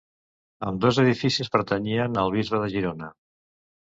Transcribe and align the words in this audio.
Ambdós 0.69 0.99
edificis 1.01 1.51
pertanyien 1.57 2.19
al 2.21 2.33
bisbe 2.37 2.61
de 2.65 2.71
Girona. 2.77 3.13